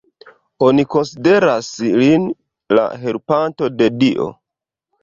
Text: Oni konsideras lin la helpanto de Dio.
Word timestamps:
Oni 0.67 0.85
konsideras 0.95 1.69
lin 2.01 2.27
la 2.79 2.87
helpanto 3.05 3.73
de 3.79 3.97
Dio. 4.05 4.29